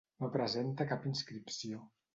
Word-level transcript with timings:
No 0.23 0.29
presenta 0.35 0.89
cap 0.95 1.07
inscripció. 1.13 1.87